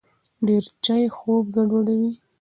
[0.47, 2.11] ډېر چای خوب ګډوډوي.